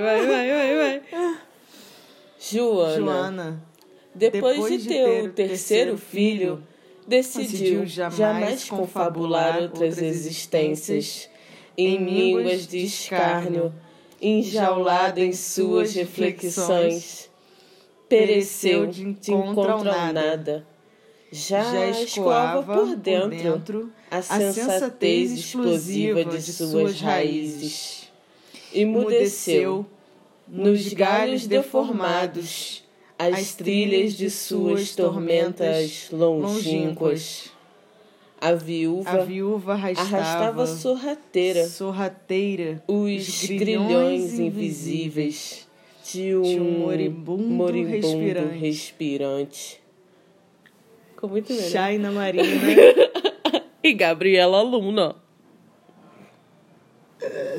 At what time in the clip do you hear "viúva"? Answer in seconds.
38.54-39.10, 39.18-39.72